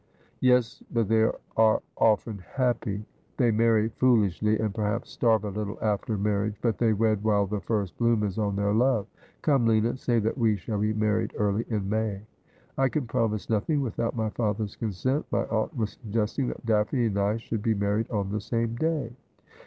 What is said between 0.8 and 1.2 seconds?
but